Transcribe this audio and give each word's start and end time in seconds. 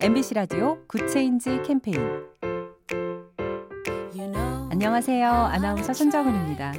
MBC 0.00 0.34
라디오 0.34 0.78
Good 0.86 1.16
Change 1.16 1.62
캠페인 1.66 1.98
안녕하세요. 4.70 5.28
아나운서 5.28 5.92
손정은입니다. 5.92 6.72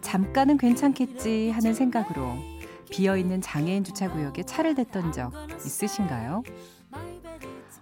잠깐은 0.00 0.56
괜찮겠지 0.56 1.50
하는 1.50 1.74
생각으로 1.74 2.34
비어있는 2.90 3.40
장애인 3.40 3.84
주차구역에 3.84 4.42
차를 4.42 4.74
댔던 4.74 5.12
적 5.12 5.32
있으신가요? 5.64 6.42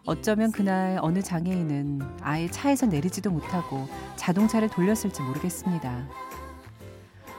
어쩌면 0.05 0.52
그날 0.52 0.98
어느 1.00 1.23
장애인은 1.23 2.02
아예 2.21 2.46
차에서 2.46 2.84
내리지도 2.84 3.30
못하고 3.30 3.89
자동차를 4.16 4.68
돌렸을지 4.68 5.23
모르겠습니다. 5.23 6.07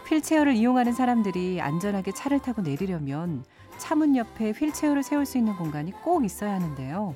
휠체어를 0.09 0.55
이용하는 0.55 0.93
사람들이 0.93 1.61
안전하게 1.61 2.11
차를 2.11 2.39
타고 2.39 2.63
내리려면 2.63 3.45
차문 3.81 4.15
옆에 4.15 4.51
휠체어를 4.51 5.01
세울 5.01 5.25
수 5.25 5.39
있는 5.39 5.55
공간이 5.55 5.91
꼭 5.91 6.23
있어야 6.23 6.53
하는데요. 6.53 7.15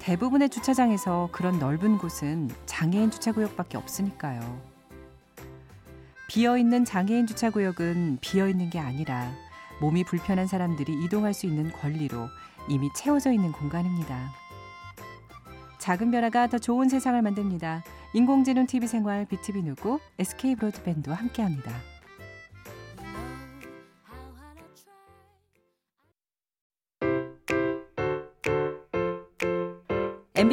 대부분의 0.00 0.50
주차장에서 0.50 1.28
그런 1.30 1.60
넓은 1.60 1.96
곳은 1.98 2.50
장애인 2.66 3.12
주차구역밖에 3.12 3.78
없으니까요. 3.78 4.60
비어있는 6.28 6.84
장애인 6.84 7.28
주차구역은 7.28 8.18
비어있는 8.20 8.70
게 8.70 8.80
아니라 8.80 9.30
몸이 9.80 10.02
불편한 10.02 10.48
사람들이 10.48 10.92
이동할 11.04 11.32
수 11.32 11.46
있는 11.46 11.70
권리로 11.70 12.26
이미 12.68 12.90
채워져 12.92 13.30
있는 13.30 13.52
공간입니다. 13.52 14.32
작은 15.78 16.10
변화가 16.10 16.48
더 16.48 16.58
좋은 16.58 16.88
세상을 16.88 17.22
만듭니다. 17.22 17.84
인공지능 18.12 18.66
TV 18.66 18.88
생활 18.88 19.24
BTV 19.24 19.62
누구 19.62 20.00
SK 20.18 20.56
브로드밴드와 20.56 21.14
함께합니다. 21.14 21.95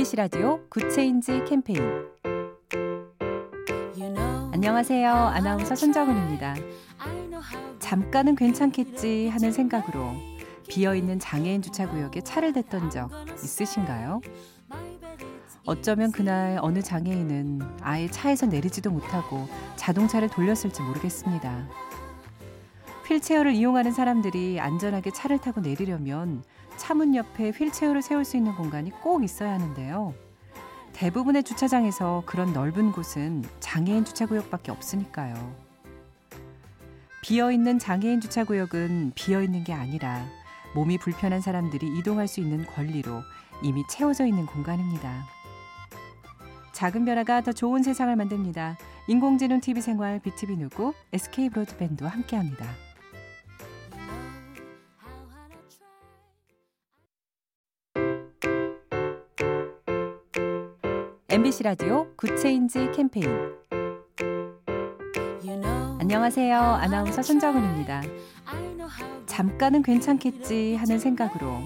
MBC 0.04 0.18
라디오 0.18 0.59
Good 0.67 0.99
Change 0.99 1.45
캠페인 1.46 1.80
안녕하세요. 4.52 5.09
아나운서 5.09 5.76
손정은입니다. 5.76 6.56
잠깐은 7.80 8.36
괜찮겠지 8.36 9.30
하는 9.30 9.54
생각으로 9.54 10.12
비어있는 10.68 11.20
장애인 11.20 11.62
주차구역에 11.62 12.20
차를 12.20 12.52
댔던 12.52 12.90
적 12.90 13.09
있으신가요? 13.36 14.20
어쩌면 15.66 16.12
그날 16.12 16.59
어느 16.62 16.81
장애인은 16.81 17.62
아예 17.81 18.08
차에서 18.09 18.48
내리지도 18.48 18.92
못하고 18.92 19.48
자동차를 19.78 20.28
돌렸을지 20.30 20.81
모르겠습니다. 20.81 21.70
휠체어를 23.08 23.54
이용하는 23.54 23.94
사람들이 23.94 24.59
안전하게 24.59 25.12
차를 25.12 25.40
타고 25.40 25.62
내리려면 25.62 26.44
차문 26.77 27.16
옆에 27.16 27.49
휠체어를 27.49 28.02
세울 28.02 28.25
수 28.25 28.38
있는 28.38 28.55
공간이 28.55 28.91
꼭 29.02 29.23
있어야 29.23 29.53
하는데요. 29.53 30.13
대부분의 30.93 31.43
주차장에서 31.43 32.23
그런 32.25 32.53
넓은 32.53 32.91
곳은 32.91 33.43
장애인 33.59 34.05
주차구역밖에 34.05 34.71
없으니까요. 34.71 35.55
비어있는 37.23 37.79
장애인 37.79 38.21
주차구역은 38.21 39.13
비어있는 39.16 39.63
게 39.63 39.73
아니라 39.73 40.25
몸이 40.75 40.97
불편한 40.97 41.41
사람들이 41.41 41.97
이동할 41.97 42.27
수 42.27 42.41
있는 42.41 42.66
권리로 42.66 43.21
이미 43.61 43.83
채워져 43.88 44.25
있는 44.25 44.45
공간입니다. 44.45 45.25
작은 46.73 47.05
변화가 47.05 47.41
더 47.41 47.51
좋은 47.51 47.81
세상을 47.83 48.13
만듭니다. 48.16 48.77
인공지능 49.07 49.61
TV 49.61 49.81
생활 49.81 50.19
BTV 50.19 50.57
누구 50.57 50.94
SK 51.13 51.49
브로드밴드와 51.49 52.09
함께합니다. 52.09 52.66
MBC 61.34 61.64
라디오 61.64 62.14
Good 62.16 62.46
Change 62.46 62.91
캠페인 62.91 63.28
안녕하세요. 66.00 66.56
아나운서 66.56 67.24
손정은입니다. 67.24 68.03
잠깐은 69.25 69.81
괜찮겠지 69.81 70.75
하는 70.75 71.00
생각으로 71.00 71.57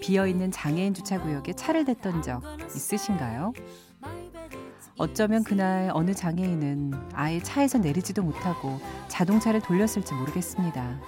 비어있는 0.00 0.52
장애인 0.52 0.94
주차구역에 0.94 1.54
차를 1.54 1.84
댔던 1.84 2.22
적 2.22 2.44
있으신가요? 2.68 3.54
어쩌면 4.98 5.42
그날 5.42 5.90
어느 5.94 6.14
장애인은 6.14 6.92
아예 7.12 7.40
차에서 7.40 7.78
내리지도 7.78 8.22
못하고 8.22 8.78
자동차를 9.08 9.60
돌렸을지 9.62 10.14
모르겠습니다. 10.14 11.00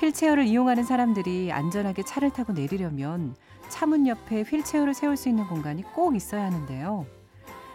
휠체어를 0.00 0.46
이용하는 0.46 0.84
사람들이 0.84 1.50
안전하게 1.52 2.02
차를 2.04 2.30
타고 2.30 2.52
내리려면 2.52 3.34
차문 3.68 4.06
옆에 4.06 4.42
휠체어를 4.42 4.94
세울 4.94 5.16
수 5.16 5.28
있는 5.28 5.46
공간이 5.46 5.82
꼭 5.82 6.14
있어야 6.14 6.44
하는데요. 6.44 7.06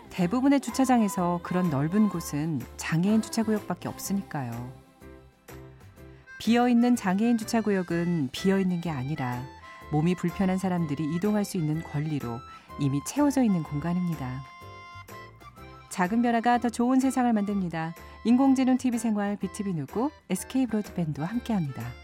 대부분의 0.10 0.62
주차장에서 0.62 1.42
그런 1.44 1.70
넓은 1.70 2.08
곳은 2.08 2.62
장애인 2.78 3.22
주차구역밖에 3.22 3.90
없으니까요. 3.90 4.72
비어있는 6.40 6.96
장애인 6.96 7.38
주차구역은 7.38 8.30
비어있는 8.32 8.82
게 8.82 8.90
아니라 8.90 9.44
몸이 9.92 10.16
불편한 10.16 10.58
사람들이 10.58 11.16
이동할 11.16 11.46
수 11.46 11.58
있는 11.58 11.82
권리로 11.84 12.40
이미 12.80 13.02
채워져 13.06 13.44
있는 13.44 13.64
공간입니다. 13.64 14.44
작은 15.90 16.22
변화가 16.22 16.58
더 16.60 16.70
좋은 16.70 17.00
세상을 17.00 17.32
만듭니다. 17.32 17.94
인공지능 18.26 18.78
TV 18.78 18.98
생활 18.98 19.38
BTV 19.38 19.74
누구 19.74 20.10
SK 20.30 20.66
브로드밴드와 20.68 21.28
함께합니다. 21.28 22.03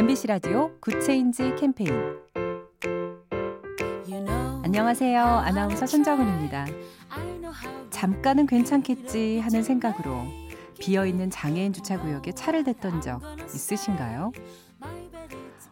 MBC 0.00 0.28
라디오 0.28 0.70
Good 0.80 1.10
Change 1.10 1.56
캠페인 1.56 1.92
안녕하세요. 4.64 5.22
아나운서 5.22 5.86
손정은입니다. 5.86 6.64
잠깐은 7.90 8.46
괜찮겠지 8.46 9.40
하는 9.40 9.62
생각으로 9.62 10.24
비어있는 10.78 11.28
장애인 11.28 11.74
주차구역에 11.74 12.32
차를 12.32 12.64
댔던 12.64 13.02
적 13.02 13.20
있으신가요? 13.54 14.32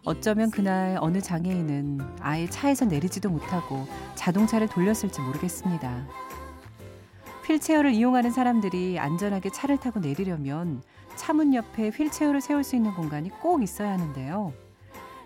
어쩌면 0.05 0.51
그날 0.51 0.99
어느 1.01 1.23
장애인은 1.23 1.99
아예 2.21 2.47
차에서 2.51 2.85
내리지도 2.85 3.31
못하고 3.31 3.87
자동차를 4.15 4.69
돌렸을지 4.69 5.23
모르겠습니다. 5.23 6.07
휠체어를 7.49 7.95
이용하는 7.95 8.31
사람들이 8.31 8.99
안전하게 8.99 9.49
차를 9.49 9.79
타고 9.79 10.01
내리려면 10.01 10.83
차문 11.17 11.55
옆에 11.55 11.89
휠체어를 11.89 12.43
세울 12.43 12.63
수 12.63 12.77
있는 12.77 12.93
공간이 12.93 13.31
꼭 13.31 13.63
있어야 13.63 13.91
하는데요. 13.93 14.53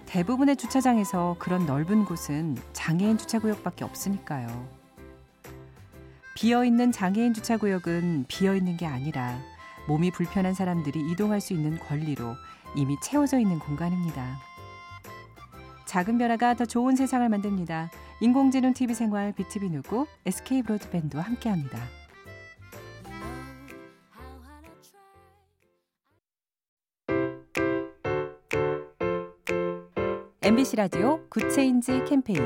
대부분의 0.07 0.57
주차장에서 0.57 1.37
그런 1.41 1.67
넓은 1.67 2.05
곳은 2.05 2.57
장애인 2.73 3.19
주차구역밖에 3.19 3.85
없으니까요. 3.85 4.69
비어있는 6.37 6.93
장애인 6.93 7.35
주차구역은 7.35 8.27
비어있는 8.29 8.77
게 8.77 8.87
아니라 8.87 9.39
몸이 9.89 10.13
불편한 10.13 10.55
사람들이 10.55 11.11
이동할 11.11 11.41
수 11.41 11.53
있는 11.53 11.77
권리로 11.79 12.37
이미 12.77 12.97
채워져 13.03 13.39
있는 13.39 13.59
공간입니다. 13.59 14.39
작은 15.87 16.19
변화가 16.19 16.55
더 16.55 16.65
좋은 16.65 16.95
세상을 16.95 17.29
만듭니다. 17.29 17.91
인공지능 18.21 18.73
TV 18.73 18.95
생활 18.95 19.33
BTV 19.33 19.71
누구 19.71 20.07
SK 20.25 20.63
브로드밴드와 20.63 21.23
함께합니다. 21.25 22.02
MBC 30.45 30.75
라디오 30.75 31.21
Good 31.29 31.58
Change 31.58 32.03
캠페인 32.05 32.41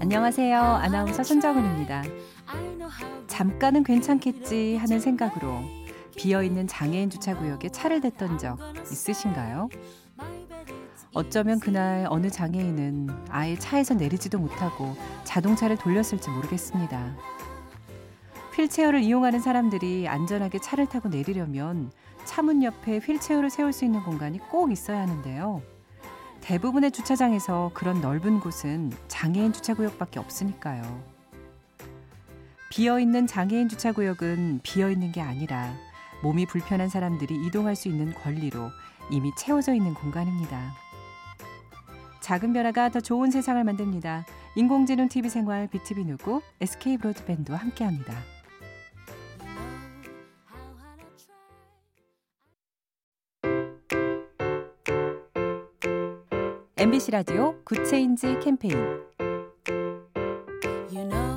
안녕하세요. 0.00 0.60
아나운서 0.60 1.22
손정은입니다. 1.22 2.02
잠깐은 3.28 3.84
괜찮겠지 3.84 4.74
하는 4.74 4.98
생각으로 4.98 5.60
비어있는 6.16 6.66
장애인 6.66 7.10
주차구역에 7.10 7.68
차를 7.68 8.00
댔던 8.00 8.38
적 8.38 8.58
있으신가요? 8.90 9.68
어쩌면 11.14 11.60
그날 11.60 12.08
어느 12.10 12.28
장애인은 12.28 13.08
아예 13.28 13.54
차에서 13.56 13.94
내리지도 13.94 14.36
못하고 14.40 14.96
자동차를 15.22 15.76
돌렸을지 15.76 16.28
모르겠습니다. 16.28 17.16
휠체어를 18.54 19.02
이용하는 19.02 19.40
사람들이 19.40 20.08
안전하게 20.08 20.58
차를 20.58 20.86
타고 20.86 21.08
내리려면 21.08 21.90
차문 22.24 22.62
옆에 22.62 22.98
휠체어를 22.98 23.50
세울 23.50 23.72
수 23.72 23.84
있는 23.84 24.02
공간이 24.02 24.38
꼭 24.50 24.72
있어야 24.72 25.00
하는데요. 25.00 25.62
대부분의 26.40 26.90
주차장에서 26.90 27.70
그런 27.74 28.00
넓은 28.00 28.40
곳은 28.40 28.92
장애인 29.08 29.52
주차구역밖에 29.52 30.18
없으니까요. 30.18 31.02
비어있는 32.70 33.26
장애인 33.26 33.68
주차구역은 33.68 34.60
비어있는 34.62 35.12
게 35.12 35.20
아니라 35.20 35.74
몸이 36.22 36.46
불편한 36.46 36.88
사람들이 36.88 37.34
이동할 37.46 37.74
수 37.76 37.88
있는 37.88 38.14
권리로 38.14 38.70
이미 39.10 39.32
채워져 39.36 39.74
있는 39.74 39.94
공간입니다. 39.94 40.72
작은 42.20 42.52
변화가 42.52 42.90
더 42.90 43.00
좋은 43.00 43.30
세상을 43.30 43.62
만듭니다. 43.64 44.24
인공지능 44.54 45.08
TV 45.08 45.30
생활 45.30 45.66
BTV 45.68 46.04
누구 46.04 46.42
SK 46.60 46.98
브로드밴드와 46.98 47.58
함께합니다. 47.58 48.14
MBC 56.80 57.10
라디오 57.10 57.62
Good 57.62 57.92
Change 57.92 58.38
캠페인 58.42 58.74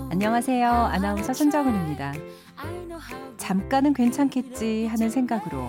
안녕하세요. 0.10 0.72
아나운서 0.72 1.34
손정은입니다. 1.34 2.14
잠깐은 3.36 3.94
괜찮겠지 3.94 4.86
하는 4.86 5.10
생각으로 5.10 5.68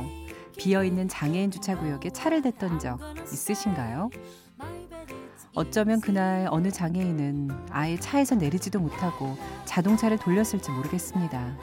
비어있는 0.57 1.09
장애인 1.09 1.51
주차구역에 1.51 2.11
차를 2.11 2.43
댔던 2.43 2.79
적 2.79 3.01
있으신가요? 3.25 4.11
어쩌면 5.57 6.01
그날 6.01 6.47
어느 6.53 6.71
장애인은 6.71 7.51
아예 7.71 7.97
차에서 7.97 8.37
내리지도 8.37 8.79
못하고 8.79 9.37
자동차를 9.65 10.19
돌렸을지 10.19 10.71
모르겠습니다. 10.71 11.59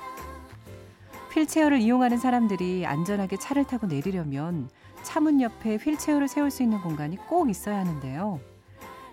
휠체어를 1.33 1.79
이용하는 1.79 2.17
사람들이 2.17 2.85
안전하게 2.85 3.37
차를 3.37 3.63
타고 3.65 3.87
내리려면 3.87 4.69
차문 5.03 5.41
옆에 5.41 5.77
휠체어를 5.77 6.27
세울 6.27 6.51
수 6.51 6.61
있는 6.61 6.81
공간이 6.81 7.17
꼭 7.27 7.49
있어야 7.49 7.79
하는데요. 7.79 8.39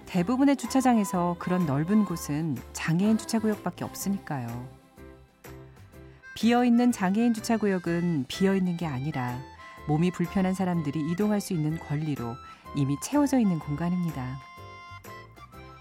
대부분의 0.06 0.56
주차장에서 0.56 1.36
그런 1.38 1.66
넓은 1.66 2.04
곳은 2.04 2.56
장애인 2.72 3.18
주차구역밖에 3.18 3.84
없으니까요. 3.84 4.68
비어있는 6.34 6.92
장애인 6.92 7.34
주차구역은 7.34 8.26
비어있는 8.28 8.76
게 8.76 8.86
아니라 8.86 9.38
몸이 9.86 10.10
불편한 10.10 10.54
사람들이 10.54 11.10
이동할 11.10 11.40
수 11.40 11.52
있는 11.52 11.78
권리로 11.78 12.34
이미 12.74 12.96
채워져 13.02 13.38
있는 13.38 13.58
공간입니다. 13.58 14.38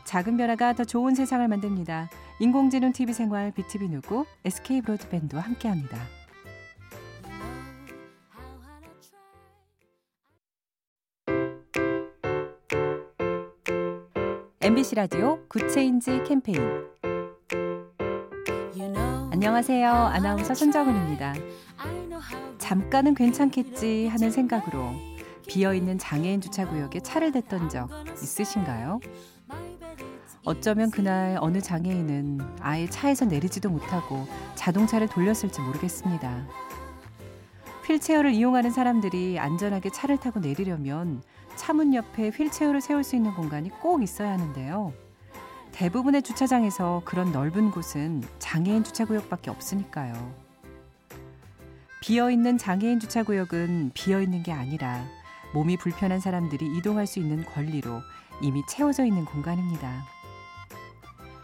작은 0.05 0.37
변화가 0.37 0.73
더 0.73 0.83
좋은 0.83 1.15
세상을 1.15 1.45
만듭니다. 1.47 2.09
인공지능 2.39 2.93
TV 2.93 3.13
생활 3.13 3.51
BTV 3.51 3.89
누구 3.89 4.25
SK 4.45 4.81
브로드밴드와 4.81 5.41
함께합니다. 5.41 5.97
MBC 14.67 14.95
라디오 14.95 15.39
Good 15.47 15.78
Change 15.78 16.23
캠페인 16.27 16.59
안녕하세요. 19.31 19.89
아나운서 19.89 20.53
손정은입니다. 20.53 21.35
잠깐은 22.57 23.15
괜찮겠지 23.15 24.07
하는 24.07 24.29
생각으로 24.29 24.91
비어있는 25.47 25.99
장애인 25.99 26.41
주차구역에 26.41 26.99
차를 26.99 27.31
댔던 27.31 27.69
적 27.69 27.89
있으신가요? 28.21 28.99
어쩌면 30.43 30.91
그날 30.91 31.37
어느 31.39 31.61
장애인은 31.61 32.41
아예 32.59 32.89
차에서 32.89 33.23
내리지도 33.23 33.69
못하고 33.69 34.27
자동차를 34.55 35.07
돌렸을지 35.07 35.61
모르겠습니다. 35.61 36.45
휠체어를 37.87 38.33
이용하는 38.33 38.69
사람들이 38.69 39.39
안전하게 39.39 39.89
차를 39.89 40.17
타고 40.17 40.41
내리려면 40.41 41.23
차문 41.55 41.93
옆에 41.93 42.29
휠체어를 42.29 42.81
세울 42.81 43.03
수 43.03 43.15
있는 43.15 43.33
공간이 43.33 43.69
꼭 43.69 44.03
있어야 44.03 44.31
하는데요. 44.33 44.93
대부분의 45.71 46.21
주차장에서 46.21 47.01
그런 47.05 47.31
넓은 47.31 47.71
곳은 47.71 48.23
장애인 48.39 48.83
주차구역밖에 48.83 49.49
없으니까요. 49.49 50.33
비어있는 52.01 52.57
장애인 52.57 52.99
주차구역은 52.99 53.91
비어있는 53.93 54.43
게 54.43 54.51
아니라 54.51 55.05
몸이 55.53 55.77
불편한 55.77 56.19
사람들이 56.19 56.77
이동할 56.77 57.07
수 57.07 57.19
있는 57.19 57.45
권리로 57.45 58.01
이미 58.41 58.63
채워져 58.67 59.05
있는 59.05 59.23
공간입니다. 59.23 60.03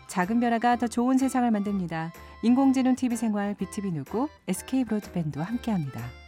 작은 0.08 0.42
변화가 0.42 0.76
더 0.76 0.88
좋은 0.88 1.18
세상을 1.18 1.50
만듭니다. 1.50 2.12
인공지능 2.44 2.96
TV 2.96 3.16
생활 3.16 3.56
BTV 3.56 3.92
누구 3.92 4.28
SK 4.48 4.84
브로드밴드와 4.84 5.46
함께합니다. 5.46 6.23